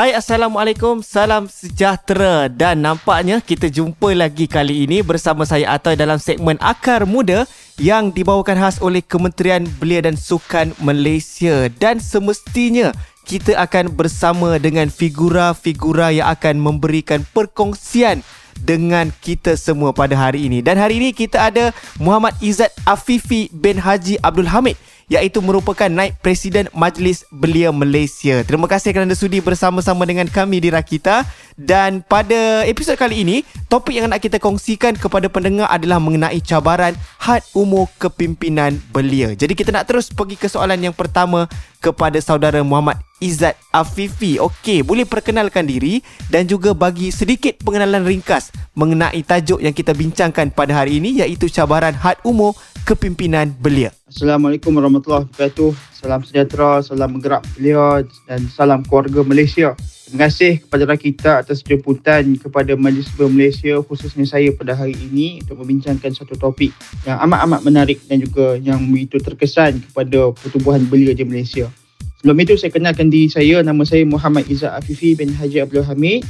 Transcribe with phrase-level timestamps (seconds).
[0.00, 1.04] Hai Assalamualaikum.
[1.04, 2.48] Salam sejahtera.
[2.48, 7.44] Dan nampaknya kita jumpa lagi kali ini Bersama saya Atoy dalam segmen Akar Muda
[7.76, 11.68] Yang dibawakan khas oleh Kementerian Belia dan Sukan Malaysia.
[11.68, 12.96] Dan semestinya
[13.28, 18.24] kita akan bersama dengan figura-figura yang akan memberikan perkongsian
[18.56, 20.64] dengan kita semua pada hari ini.
[20.64, 24.80] Dan hari ini kita ada Muhammad Izzat Afifi bin Haji Abdul Hamid
[25.10, 28.46] iaitu merupakan naib presiden Majlis Belia Malaysia.
[28.46, 31.26] Terima kasih kerana sudi bersama-sama dengan kami di Rakita
[31.58, 36.94] dan pada episod kali ini topik yang nak kita kongsikan kepada pendengar adalah mengenai cabaran
[37.18, 39.34] had umur kepimpinan belia.
[39.34, 41.50] Jadi kita nak terus pergi ke soalan yang pertama
[41.82, 44.40] kepada saudara Muhammad Izzat Afifi.
[44.40, 46.00] Okey, boleh perkenalkan diri
[46.32, 51.52] dan juga bagi sedikit pengenalan ringkas mengenai tajuk yang kita bincangkan pada hari ini iaitu
[51.52, 53.90] cabaran had umur kepimpinan belia.
[54.08, 55.70] Assalamualaikum warahmatullahi wabarakatuh.
[55.96, 59.76] Salam sejahtera, salam bergerak belia dan salam keluarga Malaysia.
[60.10, 65.62] Terima kasih kepada Rakita atas jemputan kepada Majlis Malaysia khususnya saya pada hari ini untuk
[65.62, 66.74] membincangkan satu topik
[67.06, 71.70] yang amat-amat menarik dan juga yang begitu terkesan kepada pertubuhan belia di Malaysia.
[72.18, 76.26] Sebelum itu saya kenalkan diri saya, nama saya Muhammad Izzat Afifi bin Haji Abdul Hamid,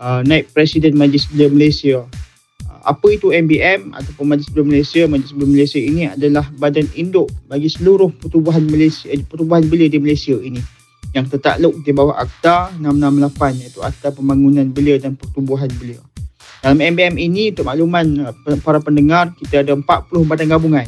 [0.00, 1.96] uh, Naib Presiden Majlis Belia Malaysia
[2.80, 5.02] apa itu MBM ataupun Majlis Belia Malaysia?
[5.04, 10.00] Majlis Belia Malaysia ini adalah badan induk bagi seluruh pertubuhan Malaysia eh, pertubuhan belia di
[10.00, 10.60] Malaysia ini.
[11.10, 15.98] Yang tertakluk di bawah Akta 668 iaitu Akta Pembangunan Belia dan Pertubuhan Belia.
[16.60, 19.84] Dalam MBM ini untuk makluman uh, para pendengar kita ada 40
[20.28, 20.86] badan gabungan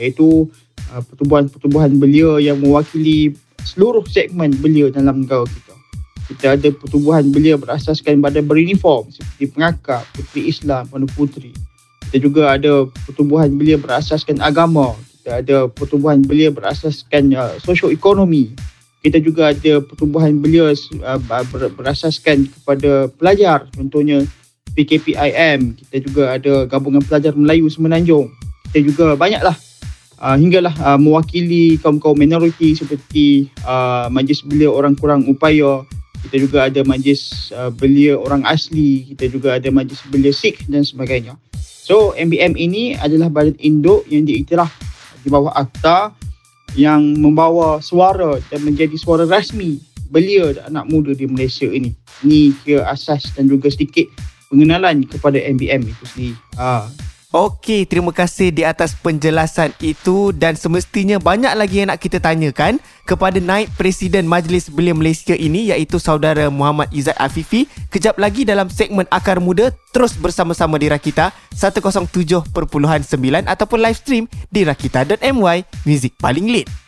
[0.00, 0.48] iaitu
[0.88, 5.81] uh, pertubuhan-pertubuhan belia yang mewakili seluruh segmen belia dalam negara kita
[6.32, 11.52] kita ada pertubuhan belia berasaskan badan beruniform seperti pengakap, putri Islam, pandu putri.
[12.08, 14.92] Kita juga ada pertubuhan belia berasaskan agama.
[15.20, 18.52] Kita ada pertubuhan belia berasaskan uh, sosioekonomi.
[19.00, 21.20] Kita juga ada pertubuhan belia uh,
[21.72, 23.64] berasaskan kepada pelajar.
[23.72, 24.24] Contohnya
[24.76, 25.76] PKPIM.
[25.78, 28.28] Kita juga ada gabungan pelajar Melayu Semenanjung.
[28.68, 29.56] Kita juga banyaklah
[30.22, 35.82] uh, hinggalah uh, mewakili kaum-kaum minoriti seperti uh, Majlis Belia Orang Kurang Upaya,
[36.22, 40.86] kita juga ada majlis uh, belia orang asli, kita juga ada majlis belia Sikh dan
[40.86, 41.34] sebagainya.
[41.82, 44.70] So MBM ini adalah badan induk yang diiktiraf
[45.22, 46.14] di bawah akta
[46.78, 49.82] yang membawa suara dan menjadi suara rasmi
[50.12, 51.90] belia dan anak muda di Malaysia ini.
[52.22, 54.06] Ini ke asas dan juga sedikit
[54.52, 56.36] pengenalan kepada MBM itu sendiri.
[56.60, 56.86] Ha.
[57.32, 62.76] Okey, terima kasih di atas penjelasan itu dan semestinya banyak lagi yang nak kita tanyakan
[63.12, 67.68] kepada naib presiden Majlis Belia Malaysia ini iaitu saudara Muhammad Izzat Afifi.
[67.92, 72.48] Kejap lagi dalam segmen Akar Muda terus bersama-sama di Rakita 107.9
[73.44, 76.81] ataupun live stream di rakita.my Music paling lit.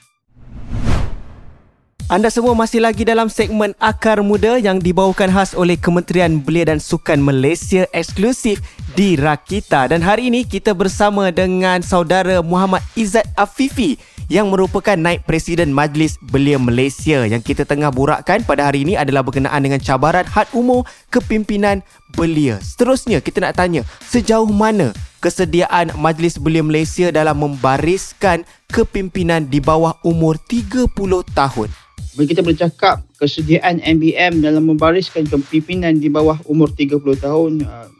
[2.04, 6.76] Anda semua masih lagi dalam segmen Akar Muda yang dibawakan khas oleh Kementerian Belia dan
[6.76, 8.60] Sukan Malaysia eksklusif
[8.92, 9.88] di Rakita.
[9.88, 13.96] Dan hari ini kita bersama dengan saudara Muhammad Izzat Afifi
[14.28, 17.24] yang merupakan naib presiden Majlis Belia Malaysia.
[17.24, 21.80] Yang kita tengah burakkan pada hari ini adalah berkenaan dengan cabaran had umur kepimpinan
[22.20, 22.60] belia.
[22.60, 24.92] Seterusnya kita nak tanya sejauh mana
[25.24, 30.92] kesediaan Majlis Belia Malaysia dalam membariskan kepimpinan di bawah umur 30
[31.32, 31.72] tahun
[32.14, 37.90] bila kita bercakap kesediaan MBM dalam membariskan kepimpinan di bawah umur 30 tahun uh,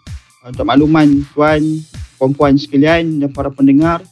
[0.47, 1.63] untuk makluman tuan,
[2.15, 4.07] puan-puan sekalian dan para pendengar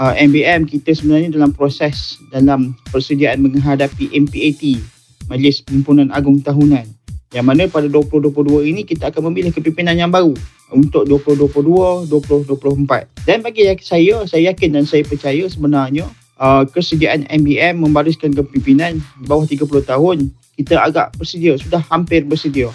[0.00, 4.80] uh, MBM kita sebenarnya dalam proses dalam persediaan menghadapi MPAT
[5.28, 6.88] Majlis Pimpinan Agung Tahunan.
[7.34, 10.32] Yang mana pada 2022 ini kita akan memilih kepimpinan yang baru
[10.70, 16.06] untuk 2022 2024 dan bagi saya saya yakin dan saya percaya sebenarnya
[16.38, 20.18] uh, kesediaan MBM membariskan kepimpinan bawah 30 tahun
[20.54, 21.58] kita agak bersedia.
[21.58, 22.70] Sudah hampir bersedia.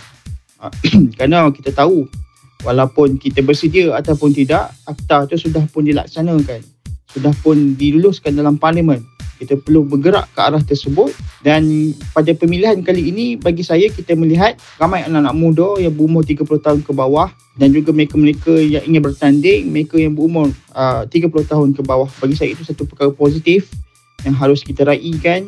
[0.59, 0.71] Uh,
[1.15, 2.07] kerana kita tahu
[2.63, 6.61] walaupun kita bersedia ataupun tidak akta itu sudah pun dilaksanakan.
[7.09, 9.01] Sudah pun diluluskan dalam parlimen
[9.39, 11.15] kita perlu bergerak ke arah tersebut.
[11.39, 16.43] Dan pada pemilihan kali ini bagi saya kita melihat ramai anak-anak muda yang berumur 30
[16.59, 21.69] tahun ke bawah dan juga mereka-mereka yang ingin bertanding mereka yang berumur uh, 30 tahun
[21.71, 22.11] ke bawah.
[22.19, 23.71] Bagi saya itu satu perkara positif
[24.27, 25.47] yang harus kita raikan.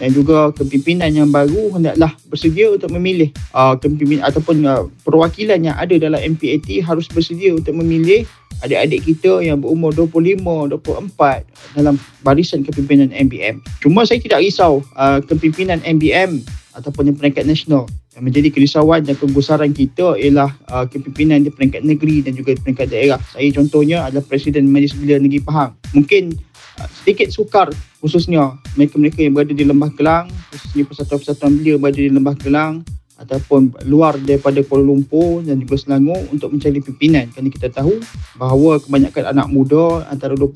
[0.00, 5.78] Dan juga kepimpinan yang baru hendaklah bersedia untuk memilih uh, kepimpinan ataupun uh, perwakilan yang
[5.78, 8.26] ada dalam MPAT harus bersedia untuk memilih
[8.62, 10.38] adik-adik kita yang berumur 25,
[10.78, 13.58] 24 dalam barisan kepimpinan MBM.
[13.82, 16.40] Cuma saya tidak risau uh, kepimpinan MBM
[16.72, 21.82] ataupun yang peringkat nasional yang menjadi kerisauan dan kegusaran kita ialah uh, kepimpinan di peringkat
[21.82, 23.20] negeri dan juga di peringkat daerah.
[23.32, 25.72] Saya contohnya adalah Presiden Majlis Belia Negeri Pahang.
[25.96, 26.36] Mungkin
[26.80, 27.72] uh, sedikit sukar
[28.04, 32.84] khususnya mereka-mereka yang berada di Lembah Kelang, khususnya persatuan-persatuan belia berada di Lembah Kelang
[33.22, 38.02] ataupun luar daripada Kuala Lumpur dan juga Selangor untuk mencari pimpinan kerana kita tahu
[38.34, 40.50] bahawa kebanyakan anak muda antara 20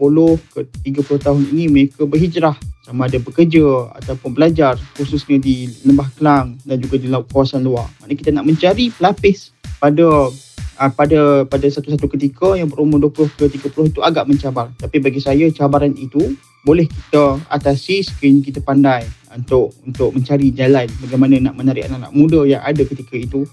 [0.50, 6.54] ke 30 tahun ini mereka berhijrah sama ada bekerja ataupun belajar khususnya di Lembah Kelang
[6.62, 7.90] dan juga di kawasan luar.
[7.98, 9.50] Maknanya kita nak mencari pelapis
[9.82, 10.30] pada
[10.78, 14.70] uh, pada pada satu-satu ketika yang berumur 20 ke 30 itu agak mencabar.
[14.78, 20.90] Tapi bagi saya cabaran itu boleh kita atasi sekiranya kita pandai untuk untuk mencari jalan
[20.98, 23.46] bagaimana nak menarik anak-anak muda yang ada ketika itu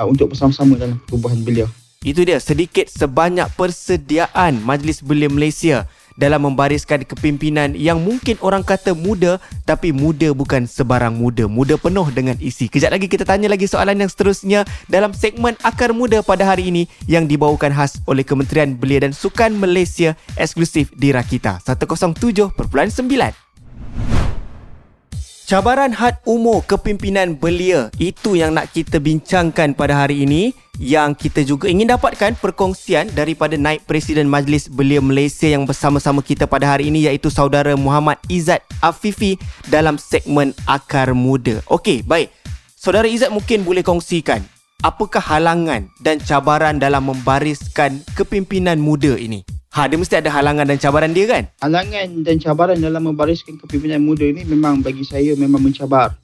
[0.00, 1.68] uh, untuk bersama-sama dalam perubahan belia.
[2.00, 5.84] Itu dia sedikit sebanyak persediaan Majlis Belia Malaysia
[6.14, 11.46] dalam membariskan kepimpinan yang mungkin orang kata muda tapi muda bukan sebarang muda.
[11.50, 12.70] Muda penuh dengan isi.
[12.70, 16.86] Kejap lagi kita tanya lagi soalan yang seterusnya dalam segmen Akar Muda pada hari ini
[17.10, 21.62] yang dibawakan khas oleh Kementerian Belia dan Sukan Malaysia eksklusif di Rakita.
[21.62, 22.54] 107.9
[25.44, 27.92] Cabaran had umur kepimpinan belia.
[28.00, 33.54] Itu yang nak kita bincangkan pada hari ini yang kita juga ingin dapatkan perkongsian daripada
[33.54, 38.64] naib presiden Majlis Belia Malaysia yang bersama-sama kita pada hari ini iaitu saudara Muhammad Izzat
[38.82, 39.38] Afifi
[39.70, 41.62] dalam segmen Akar Muda.
[41.70, 42.34] Okey, baik.
[42.74, 44.42] Saudara Izzat mungkin boleh kongsikan
[44.84, 49.40] apakah halangan dan cabaran dalam membariskan kepimpinan muda ini?
[49.74, 51.50] Ha, dia mesti ada halangan dan cabaran dia kan?
[51.58, 56.14] Halangan dan cabaran dalam membariskan kepimpinan muda ini memang bagi saya memang mencabar.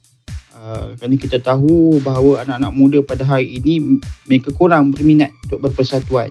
[0.61, 3.97] Uh, kerana kita tahu bahawa anak-anak muda pada hari ini
[4.29, 6.29] mereka kurang berminat untuk berpersatuan.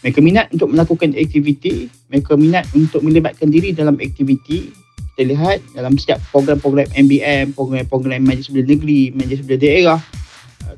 [0.00, 4.72] Mereka minat untuk melakukan aktiviti, mereka minat untuk melibatkan diri dalam aktiviti.
[5.12, 10.00] Kita lihat dalam setiap program-program MBM, program-program Majlis Belia Negeri, Majlis Belia Daerah,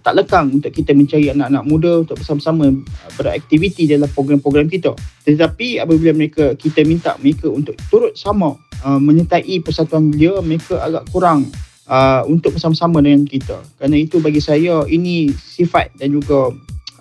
[0.02, 4.90] tak lekang untuk kita mencari anak-anak muda untuk bersama-sama uh, beraktiviti dalam program-program kita.
[5.22, 11.06] Tetapi apabila mereka kita minta mereka untuk turut sama uh, menyertai persatuan belia, mereka agak
[11.14, 11.46] kurang
[11.88, 13.58] uh, untuk bersama-sama dengan kita.
[13.78, 16.52] Kerana itu bagi saya ini sifat dan juga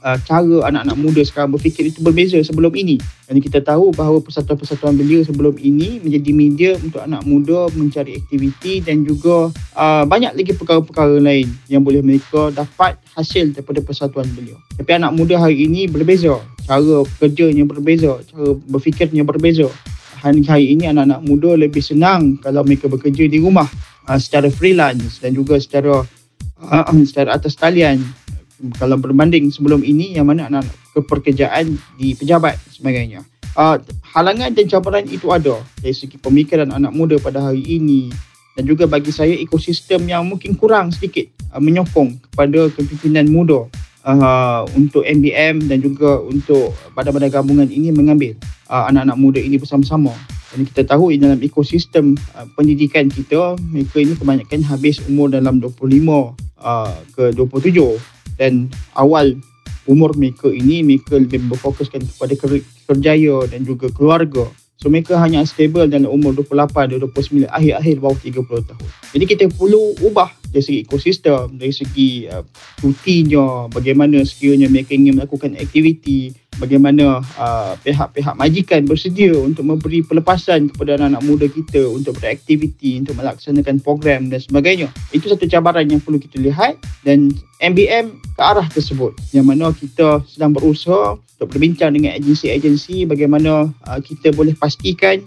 [0.01, 2.97] uh, cara anak-anak muda sekarang berfikir itu berbeza sebelum ini.
[3.29, 8.83] Dan kita tahu bahawa persatuan-persatuan belia sebelum ini menjadi media untuk anak muda mencari aktiviti
[8.83, 14.57] dan juga uh, banyak lagi perkara-perkara lain yang boleh mereka dapat hasil daripada persatuan belia.
[14.75, 16.35] Tapi anak muda hari ini berbeza.
[16.61, 19.67] Cara kerjanya berbeza, cara berfikirnya berbeza.
[20.21, 23.65] Hari-hari ini anak-anak muda lebih senang kalau mereka bekerja di rumah
[24.05, 26.05] uh, secara freelance dan juga secara
[26.61, 28.05] uh, secara atas talian.
[28.77, 33.25] Kalau berbanding sebelum ini yang mana anak keperkerjaan di pejabat sebagainya.
[33.57, 33.81] Uh,
[34.13, 38.13] halangan dan cabaran itu ada dari segi pemikiran anak muda pada hari ini.
[38.53, 43.65] Dan juga bagi saya ekosistem yang mungkin kurang sedikit uh, menyokong kepada kepimpinan muda
[44.05, 48.37] uh, untuk MBM dan juga untuk badan-badan gabungan ini mengambil
[48.69, 50.13] uh, anak-anak muda ini bersama-sama.
[50.51, 55.71] Dan kita tahu dalam ekosistem uh, pendidikan kita, mereka ini kebanyakan habis umur dalam 25
[56.59, 57.97] uh, ke 27
[58.35, 58.67] dan
[58.97, 59.37] awal
[59.89, 62.33] umur mereka ini mereka lebih berfokuskan kepada
[62.89, 64.45] kerjaya dan juga keluarga.
[64.81, 68.87] So mereka hanya stable dalam umur 28 dan 29 akhir-akhir bawah 30 tahun.
[69.13, 72.41] Jadi kita perlu ubah dari segi ekosistem, dari segi uh,
[72.81, 80.73] rutinya, bagaimana sekiranya mereka ingin melakukan aktiviti, bagaimana uh, pihak-pihak majikan bersedia untuk memberi pelepasan
[80.73, 84.89] kepada anak-anak muda kita untuk beraktiviti, untuk melaksanakan program dan sebagainya.
[85.15, 87.31] Itu satu cabaran yang perlu kita lihat dan
[87.61, 93.97] MBM ke arah tersebut yang mana kita sedang berusaha untuk berbincang dengan agensi-agensi bagaimana uh,
[93.97, 95.25] kita boleh pastikan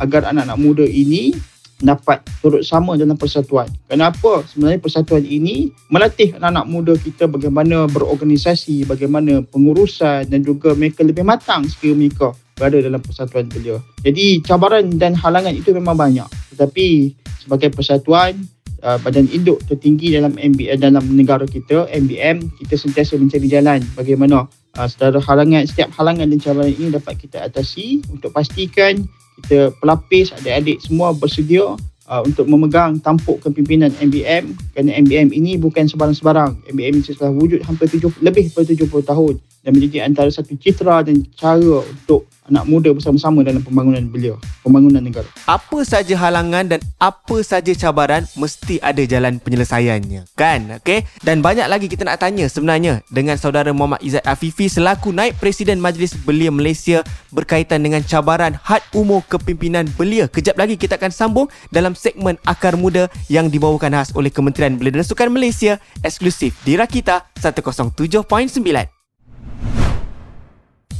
[0.00, 1.36] agar anak-anak muda ini
[1.84, 3.68] dapat turut sama dalam persatuan.
[3.84, 4.40] Kenapa?
[4.48, 11.28] Sebenarnya persatuan ini melatih anak-anak muda kita bagaimana berorganisasi, bagaimana pengurusan dan juga mereka lebih
[11.28, 13.76] matang sekiranya mereka berada dalam persatuan belia.
[14.00, 16.28] Jadi cabaran dan halangan itu memang banyak.
[16.56, 17.12] Tetapi
[17.44, 18.32] sebagai persatuan,
[18.80, 24.48] uh, badan induk tertinggi dalam MBM dalam negara kita, MBM, kita sentiasa mencari jalan bagaimana
[24.76, 28.04] uh, secara halangan, setiap halangan dan cabaran ini dapat kita atasi.
[28.12, 29.06] Untuk pastikan
[29.40, 31.74] kita pelapis adik-adik semua bersedia
[32.10, 36.66] uh, untuk memegang tampuk kepimpinan MBM kerana MBM ini bukan sebarang-sebarang.
[36.74, 41.04] MBM ini telah wujud hampir tujuh, lebih daripada 70 tahun dan menjadi antara satu citra
[41.04, 44.34] dan cara untuk anak muda bersama-sama dalam pembangunan beliau,
[44.66, 45.28] pembangunan negara.
[45.46, 50.82] Apa saja halangan dan apa saja cabaran mesti ada jalan penyelesaiannya, kan?
[50.82, 51.06] Okey.
[51.22, 55.78] Dan banyak lagi kita nak tanya sebenarnya dengan saudara Muhammad Izzat Afifi selaku naib presiden
[55.78, 60.26] Majlis Belia Malaysia berkaitan dengan cabaran had umur kepimpinan belia.
[60.26, 64.98] Kejap lagi kita akan sambung dalam segmen Akar Muda yang dibawakan khas oleh Kementerian Belia
[64.98, 68.99] dan Sukan Malaysia eksklusif di Rakita 107.9.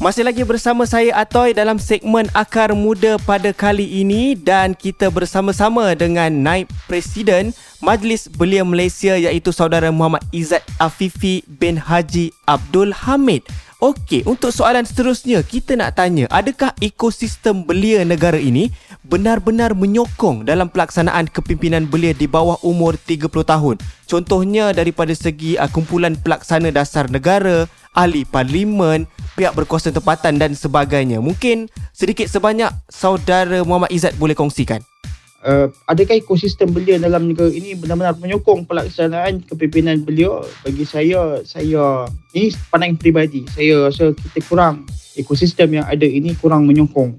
[0.01, 5.93] Masih lagi bersama saya Atoy dalam segmen Akar Muda pada kali ini dan kita bersama-sama
[5.93, 7.53] dengan Naib Presiden
[7.85, 13.45] Majlis Belia Malaysia iaitu saudara Muhammad Izzat Afifi bin Haji Abdul Hamid.
[13.81, 18.73] Okey, untuk soalan seterusnya kita nak tanya, adakah ekosistem belia negara ini
[19.05, 23.77] benar-benar menyokong dalam pelaksanaan kepimpinan belia di bawah umur 30 tahun?
[24.05, 31.19] Contohnya daripada segi uh, kumpulan pelaksana dasar negara, ahli parlimen, pihak berkuasa tempatan dan sebagainya.
[31.19, 34.83] Mungkin sedikit sebanyak saudara Muhammad Izzat boleh kongsikan.
[35.41, 40.45] Uh, adakah ekosistem belia dalam negara ini benar-benar menyokong pelaksanaan kepimpinan beliau?
[40.61, 42.05] Bagi saya saya
[42.37, 43.49] ini pandangan peribadi.
[43.49, 44.85] Saya rasa kita kurang
[45.17, 47.17] ekosistem yang ada ini kurang menyokong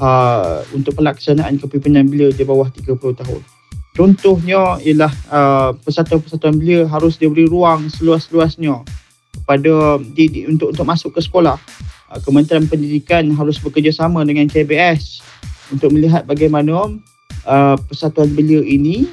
[0.00, 3.42] uh, untuk pelaksanaan kepimpinan beliau di bawah 30 tahun.
[3.92, 8.80] Contohnya ialah uh, persatuan-persatuan belia harus diberi ruang seluas-luasnya
[9.48, 11.56] kepada di, di, untuk untuk masuk ke sekolah.
[12.12, 15.24] Uh, Kementerian Pendidikan harus bekerjasama dengan KBS
[15.72, 16.92] untuk melihat bagaimana
[17.48, 19.08] uh, persatuan belia ini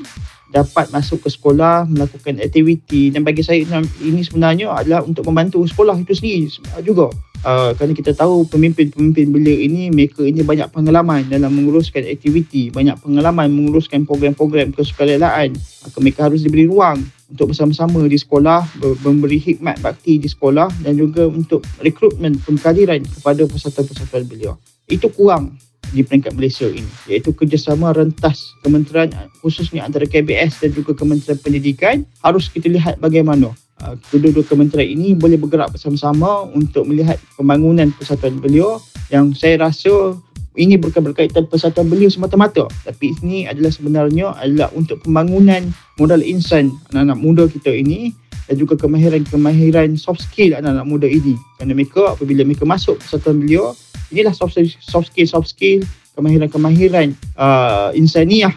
[0.51, 3.15] dapat masuk ke sekolah melakukan aktiviti.
[3.15, 3.63] Dan bagi saya
[4.03, 6.51] ini sebenarnya adalah untuk membantu sekolah itu sendiri
[6.83, 7.15] juga.
[7.45, 12.97] Uh, kerana kita tahu pemimpin-pemimpin belia ini mereka ini banyak pengalaman dalam menguruskan aktiviti banyak
[12.97, 18.65] pengalaman menguruskan program-program kesukarelaaan maka mereka harus diberi ruang untuk bersama-sama di sekolah
[19.01, 24.53] memberi hikmat bakti di sekolah dan juga untuk rekrutmen pengkaderan kepada persatuan-persatuan belia
[24.85, 25.57] itu kurang
[25.93, 31.95] di peringkat Malaysia ini iaitu kerjasama rentas kementerian khususnya antara KBS dan juga Kementerian Pendidikan
[32.25, 33.53] harus kita lihat bagaimana.
[33.75, 38.79] Uh, kedua-dua kementerian ini boleh bergerak bersama-sama untuk melihat pembangunan persatuan beliau
[39.11, 40.15] yang saya rasa
[40.55, 45.69] ini bukan berkaitan persatuan beliau semata-mata tapi ini adalah sebenarnya adalah untuk pembangunan
[45.99, 48.11] modal insan anak-anak muda kita ini
[48.45, 53.75] dan juga kemahiran-kemahiran soft skill anak-anak muda ini kerana mereka apabila mereka masuk persatuan beliau
[54.09, 55.81] inilah soft soft skill soft skill
[56.15, 58.55] kemahiran-kemahiran uh, insaniah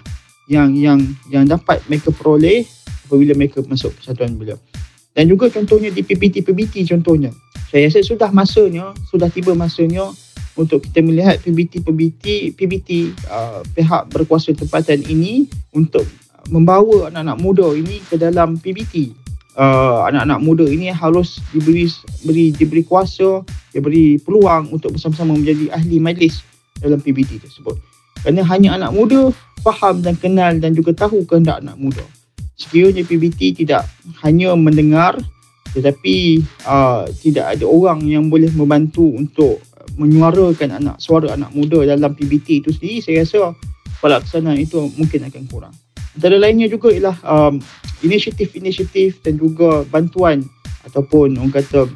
[0.49, 2.65] yang yang yang dapat mereka peroleh
[3.05, 4.57] apabila mereka masuk persatuan beliau.
[5.13, 7.35] Dan juga contohnya di PBT contohnya.
[7.69, 10.09] Saya rasa sudah masanya, sudah tiba masanya
[10.59, 12.25] untuk kita melihat PBT PBT
[12.59, 12.91] PBT
[13.31, 16.05] uh, pihak berkuasa tempatan ini untuk
[16.51, 19.15] membawa anak-anak muda ini ke dalam PBT
[19.59, 21.91] uh, anak-anak muda ini harus diberi
[22.23, 23.43] beri diberi kuasa,
[23.75, 26.47] diberi peluang untuk bersama-sama menjadi ahli majlis
[26.79, 27.75] dalam PBT tersebut.
[28.23, 29.35] Kerana hanya anak muda
[29.67, 32.07] faham dan kenal dan juga tahu kehendak anak muda.
[32.59, 33.87] Sekiranya PBT tidak
[34.23, 35.19] hanya mendengar
[35.69, 39.61] tetapi uh, tidak ada orang yang boleh membantu untuk
[39.97, 43.41] menyuarakan anak suara anak muda dalam PBT itu sendiri saya rasa
[44.03, 45.75] pelaksanaan itu mungkin akan kurang.
[46.19, 47.63] Antara lainnya juga ialah um,
[48.03, 50.43] inisiatif-inisiatif dan juga bantuan
[50.87, 51.87] ataupun orang kata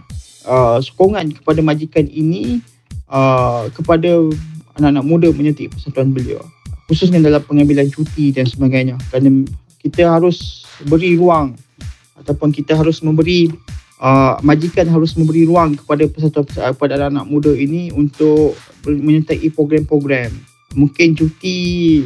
[0.46, 2.62] uh, sokongan kepada majikan ini
[3.10, 4.30] uh, kepada
[4.78, 6.42] anak-anak muda menyertai persatuan beliau
[6.90, 9.46] khususnya dalam pengambilan cuti dan sebagainya kerana
[9.80, 11.56] kita harus beri ruang
[12.20, 13.50] ataupun kita harus memberi
[14.02, 20.34] uh, majikan harus memberi ruang kepada persatuan kepada anak-anak muda ini untuk menyertai program-program
[20.72, 21.56] mungkin cuti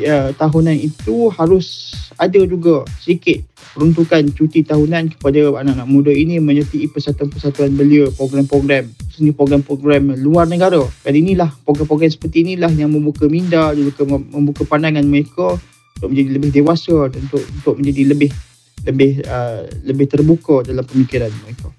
[0.05, 6.91] uh, tahunan itu harus ada juga sedikit peruntukan cuti tahunan kepada anak-anak muda ini menyertai
[6.91, 13.71] persatuan-persatuan belia program-program khususnya program-program luar negara dan inilah program-program seperti inilah yang membuka minda
[13.73, 15.55] juga membuka pandangan mereka
[15.97, 18.31] untuk menjadi lebih dewasa dan untuk untuk menjadi lebih
[18.87, 21.71] lebih uh, lebih terbuka dalam pemikiran mereka.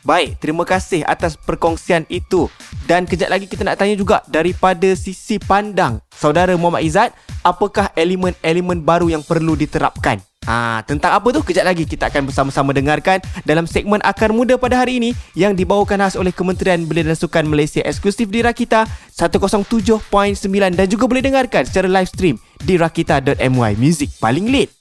[0.00, 2.48] Baik, terima kasih atas perkongsian itu.
[2.88, 7.12] Dan kejap lagi kita nak tanya juga daripada sisi pandang saudara Muhammad Izzat,
[7.44, 10.24] apakah elemen-elemen baru yang perlu diterapkan?
[10.48, 11.44] Ha, tentang apa tu?
[11.44, 16.00] Kejap lagi kita akan bersama-sama dengarkan dalam segmen Akar Muda pada hari ini yang dibawakan
[16.00, 18.88] khas oleh Kementerian Belia dan Sukan Malaysia eksklusif di Rakita
[19.20, 20.00] 107.9
[20.72, 24.79] dan juga boleh dengarkan secara live stream di rakita.my music paling lit.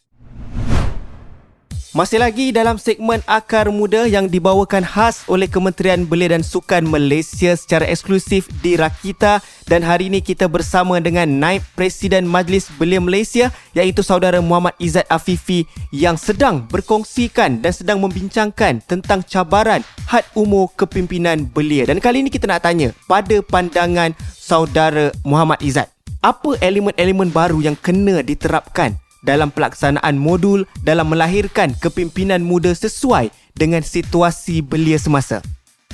[1.90, 7.58] Masih lagi dalam segmen Akar Muda yang dibawakan khas oleh Kementerian Belia dan Sukan Malaysia
[7.58, 9.42] secara eksklusif di Rakita.
[9.66, 15.10] Dan hari ini kita bersama dengan Naib Presiden Majlis Belia Malaysia iaitu saudara Muhammad Izzat
[15.10, 21.90] Afifi yang sedang berkongsikan dan sedang membincangkan tentang cabaran had umur kepimpinan belia.
[21.90, 25.90] Dan kali ini kita nak tanya pada pandangan saudara Muhammad Izzat
[26.22, 28.94] apa elemen-elemen baru yang kena diterapkan
[29.26, 35.44] dalam pelaksanaan modul dalam melahirkan kepimpinan muda sesuai dengan situasi belia semasa?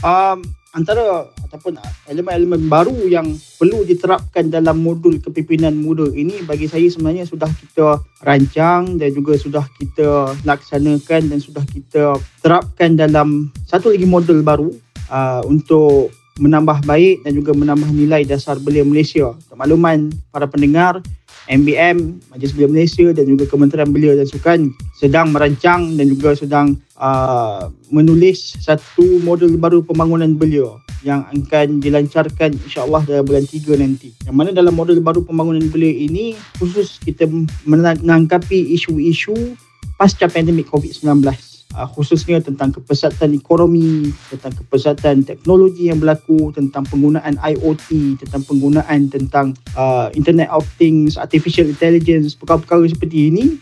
[0.03, 0.43] Um,
[0.75, 1.79] antara ataupun
[2.11, 8.03] elemen-elemen baru yang perlu diterapkan dalam modul kepimpinan muda ini bagi saya sebenarnya sudah kita
[8.19, 14.67] rancang dan juga sudah kita laksanakan dan sudah kita terapkan dalam satu lagi modul baru
[15.07, 19.31] uh, untuk menambah baik dan juga menambah nilai dasar belia Malaysia.
[19.31, 20.99] Untuk makluman para pendengar,
[21.45, 26.73] MBM, Majlis Belia Malaysia dan juga Kementerian Belia dan Sukan sedang merancang dan juga sedang
[26.97, 34.09] uh, menulis satu model baru pembangunan belia yang akan dilancarkan insyaAllah dalam bulan 3 nanti.
[34.25, 37.29] Yang mana dalam model baru pembangunan belia ini khusus kita
[37.69, 39.53] menangkapi isu-isu
[40.01, 47.41] pasca pandemik COVID-19 uh, khususnya tentang kepesatan ekonomi, tentang kepesatan teknologi yang berlaku, tentang penggunaan
[47.41, 53.57] IoT, tentang penggunaan tentang uh, Internet of Things, Artificial Intelligence, perkara-perkara seperti ini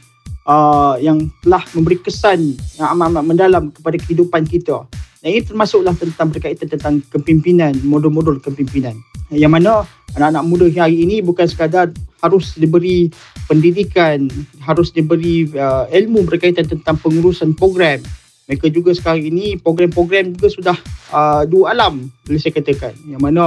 [0.48, 4.84] uh, yang telah memberi kesan yang amat-amat mendalam kepada kehidupan kita.
[5.24, 9.00] Dan ini termasuklah tentang berkaitan tentang kepimpinan, modul-modul kepimpinan.
[9.32, 9.72] Yang mana
[10.17, 11.89] anak-anak muda hari ini bukan sekadar
[12.24, 13.12] harus diberi
[13.51, 14.32] pendidikan,
[14.63, 18.00] harus diberi uh, ilmu berkaitan tentang pengurusan program.
[18.48, 20.77] Mereka juga sekarang ini program-program juga sudah
[21.15, 22.96] uh, dua alam boleh saya katakan.
[23.08, 23.43] Yang mana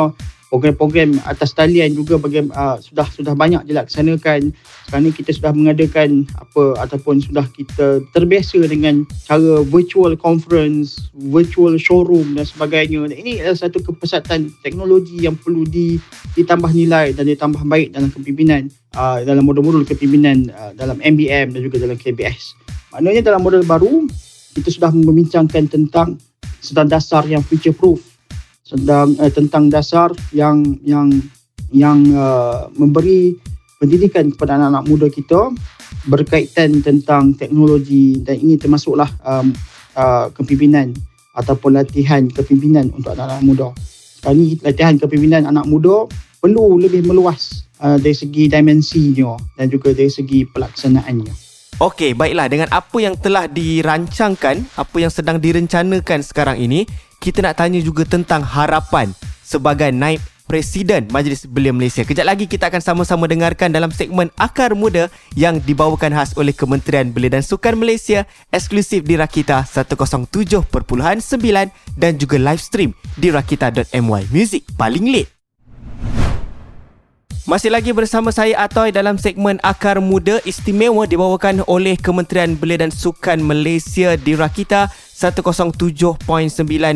[0.46, 4.54] program-program atas talian juga bagi, uh, sudah sudah banyak dilaksanakan.
[4.86, 11.74] Sekarang ni kita sudah mengadakan apa ataupun sudah kita terbiasa dengan cara virtual conference, virtual
[11.74, 13.10] showroom dan sebagainya.
[13.10, 15.98] Ini adalah satu kepesatan teknologi yang perlu di,
[16.38, 21.60] ditambah nilai dan ditambah baik dalam kepimpinan uh, dalam modul-modul kepimpinan uh, dalam MBM dan
[21.60, 22.54] juga dalam KBS.
[22.94, 24.06] Maknanya dalam modul baru
[24.54, 26.16] kita sudah membincangkan tentang
[26.62, 28.00] sedang dasar yang future proof
[28.66, 31.14] sedang uh, tentang dasar yang yang
[31.70, 33.38] yang uh, memberi
[33.78, 35.54] pendidikan kepada anak-anak muda kita
[36.10, 39.54] berkaitan tentang teknologi dan ini termasuklah um,
[39.94, 40.90] uh, kepimpinan
[41.38, 43.68] ataupun latihan kepimpinan untuk anak-anak muda.
[44.18, 46.10] Sekarang ini latihan kepimpinan anak muda
[46.42, 51.46] perlu lebih meluas uh, dari segi dimensinya dan juga dari segi pelaksanaannya.
[51.76, 56.88] Okey, baiklah dengan apa yang telah dirancangkan, apa yang sedang direncanakan sekarang ini,
[57.26, 59.10] kita nak tanya juga tentang harapan
[59.42, 62.06] sebagai naib Presiden Majlis Belia Malaysia.
[62.06, 67.10] Kejap lagi kita akan sama-sama dengarkan dalam segmen Akar Muda yang dibawakan khas oleh Kementerian
[67.10, 68.22] Belia dan Sukan Malaysia
[68.54, 70.70] eksklusif di Rakita 107.9
[71.98, 74.22] dan juga live stream di rakita.my.
[74.30, 75.26] Music paling lit.
[77.46, 82.90] Masih lagi bersama saya Atoy dalam segmen Akar Muda istimewa dibawakan oleh Kementerian Belia dan
[82.90, 86.20] Sukan Malaysia di Rakita 107.9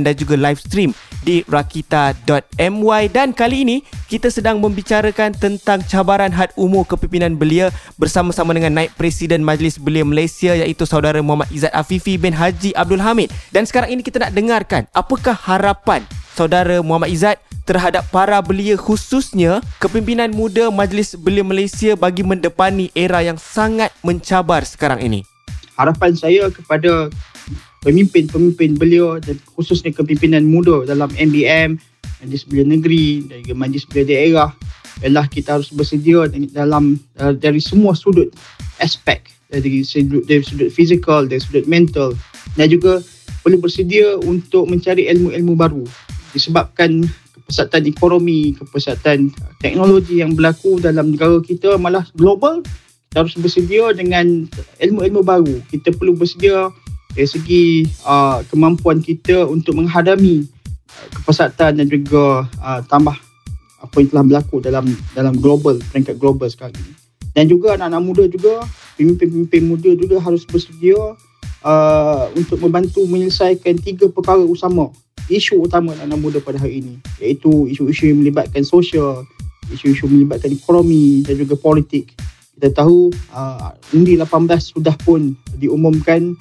[0.04, 0.92] dan juga live stream
[1.24, 3.76] di rakita.my dan kali ini
[4.12, 10.04] kita sedang membicarakan tentang cabaran had umur kepimpinan belia bersama-sama dengan Naib Presiden Majlis Belia
[10.04, 14.37] Malaysia iaitu saudara Muhammad Izzat Afifi bin Haji Abdul Hamid dan sekarang ini kita nak
[14.37, 16.04] dengarkan apakah harapan
[16.37, 23.20] saudara Muhammad Izzat terhadap para belia khususnya kepimpinan muda Majlis Belia Malaysia bagi mendepani era
[23.24, 25.22] yang sangat mencabar sekarang ini?
[25.78, 27.09] Harapan saya kepada
[27.81, 31.81] pemimpin-pemimpin belia dan khususnya kepimpinan muda dalam MBM,
[32.21, 34.51] Majlis Belia Negeri dan juga Majlis Belia Daerah
[35.01, 38.29] ialah kita harus bersedia dalam uh, dari semua sudut
[38.85, 42.12] aspek dari sudut, dari sudut fizikal, dari sudut mental
[42.55, 43.01] dan juga
[43.40, 45.85] perlu bersedia untuk mencari ilmu-ilmu baru
[46.37, 52.62] disebabkan kepesatan ekonomi, kepesatan teknologi yang berlaku dalam negara kita malah global,
[53.11, 54.47] kita harus bersedia dengan
[54.79, 55.55] ilmu-ilmu baru.
[55.66, 56.71] Kita perlu bersedia
[57.12, 57.64] dari segi
[58.07, 63.16] uh, kemampuan kita untuk menghadami uh, kepesatan dan juga uh, tambah
[63.81, 66.92] apa yang telah berlaku dalam dalam global, peringkat global sekarang ini.
[67.31, 68.66] Dan juga anak-anak muda juga,
[68.99, 70.99] pemimpin-pemimpin muda juga harus bersedia
[71.62, 74.90] uh, untuk membantu menyelesaikan tiga perkara utama
[75.31, 79.23] isu utama anak muda pada hari ini iaitu isu-isu yang melibatkan sosial,
[79.70, 82.11] isu-isu melibatkan ekonomi dan juga politik.
[82.59, 84.27] Kita tahu uh, undi 18
[84.61, 86.35] sudah pun diumumkan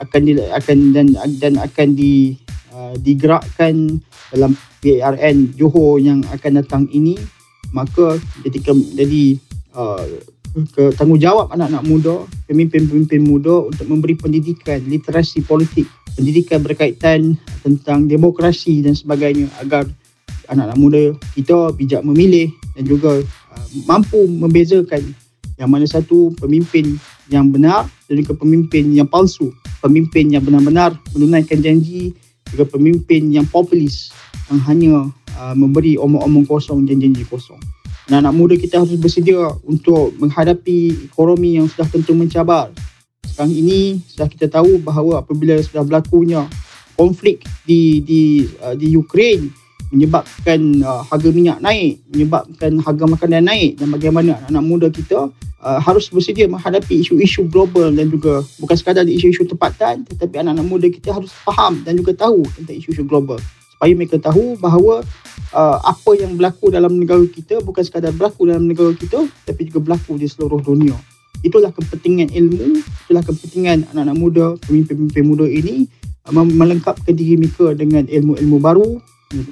[0.00, 1.06] akan di, akan dan
[1.38, 2.34] dan akan di
[2.72, 4.00] uh, digerakkan
[4.32, 7.20] dalam PRN Johor yang akan datang ini
[7.70, 9.38] maka ketika jadi
[9.76, 10.02] uh,
[10.74, 12.14] ke tanggungjawab anak-anak muda,
[12.50, 15.86] pemimpin-pemimpin muda untuk memberi pendidikan literasi politik,
[16.18, 19.86] pendidikan berkaitan tentang demokrasi dan sebagainya agar
[20.50, 21.02] anak-anak muda
[21.38, 25.14] kita bijak memilih dan juga uh, mampu membezakan
[25.54, 26.98] yang mana satu pemimpin
[27.30, 32.10] yang benar dan juga pemimpin yang palsu, pemimpin yang benar-benar menunaikan janji.
[32.50, 34.10] Juga pemimpin yang populis
[34.50, 34.94] yang hanya
[35.38, 37.62] uh, memberi omong-omong kosong dan janji kosong.
[38.10, 42.74] Anak-anak muda kita harus bersedia untuk menghadapi ekonomi yang sudah tentu mencabar.
[43.22, 46.42] Sekarang ini sudah kita tahu bahawa apabila sudah berlakunya
[46.98, 49.54] konflik di di uh, di Ukraine
[49.94, 55.30] menyebabkan uh, harga minyak naik, menyebabkan harga makanan naik dan bagaimana anak-anak muda kita
[55.62, 60.86] uh, harus bersedia menghadapi isu-isu global dan juga bukan sekadar isu-isu tempatan tetapi anak-anak muda
[60.88, 63.38] kita harus faham dan juga tahu tentang isu-isu global
[63.80, 65.00] supaya mereka tahu bahawa
[65.56, 69.80] uh, apa yang berlaku dalam negara kita bukan sekadar berlaku dalam negara kita tapi juga
[69.80, 70.92] berlaku di seluruh dunia.
[71.40, 75.88] Itulah kepentingan ilmu, itulah kepentingan anak-anak muda, pemimpin-pemimpin muda ini
[76.28, 79.00] uh, melengkapkan diri mereka dengan ilmu-ilmu baru,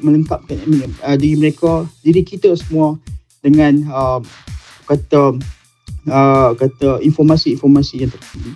[0.05, 0.61] melengkapkan
[1.01, 3.01] uh, diri mereka, diri kita semua
[3.41, 4.21] dengan uh,
[4.85, 5.41] kata
[6.09, 8.53] uh, kata informasi-informasi yang terkini.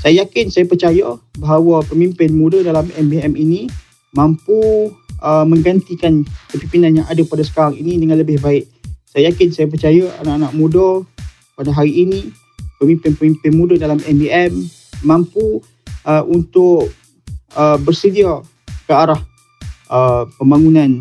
[0.00, 3.66] Saya yakin, saya percaya bahawa pemimpin muda dalam MBM ini
[4.14, 6.22] mampu uh, menggantikan
[6.52, 8.68] kepimpinan yang ada pada sekarang ini dengan lebih baik.
[9.08, 11.02] Saya yakin, saya percaya anak-anak muda
[11.56, 12.30] pada hari ini,
[12.78, 14.52] pemimpin-pemimpin muda dalam MBM
[15.02, 15.64] mampu
[16.04, 16.92] uh, untuk
[17.56, 18.44] uh, bersedia
[18.86, 19.18] ke arah
[19.88, 21.00] uh, pembangunan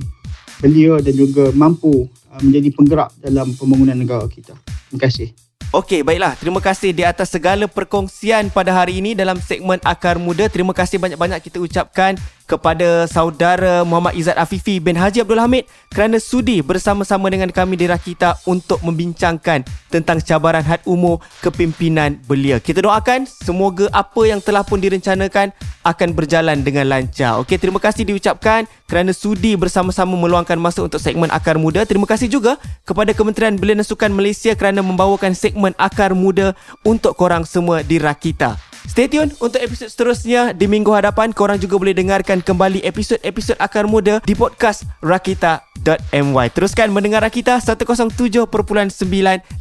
[0.64, 4.56] belia dan juga mampu uh, menjadi penggerak dalam pembangunan negara kita.
[4.90, 5.45] Terima kasih.
[5.76, 6.40] Okey, baiklah.
[6.40, 10.48] Terima kasih di atas segala perkongsian pada hari ini dalam segmen Akar Muda.
[10.48, 16.22] Terima kasih banyak-banyak kita ucapkan kepada saudara Muhammad Izzat Afifi bin Haji Abdul Hamid kerana
[16.22, 22.62] sudi bersama-sama dengan kami di Rakita untuk membincangkan tentang cabaran had umur kepimpinan belia.
[22.62, 25.50] Kita doakan semoga apa yang telah pun direncanakan
[25.82, 27.42] akan berjalan dengan lancar.
[27.42, 31.86] Okey, terima kasih diucapkan kerana sudi bersama-sama meluangkan masa untuk segmen Akar Muda.
[31.86, 36.54] Terima kasih juga kepada Kementerian Belia dan Sukan Malaysia kerana membawakan segmen Akar Muda
[36.86, 38.75] untuk korang semua di Rakita.
[38.86, 41.34] Stay tune untuk episod seterusnya di minggu hadapan.
[41.34, 46.48] Korang juga boleh dengarkan kembali episod-episod Akar Muda di podcast Rakita.my.
[46.54, 48.46] Teruskan mendengar Rakita 107.9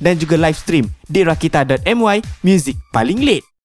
[0.00, 2.16] dan juga live stream di Rakita.my.
[2.44, 3.53] Music paling late.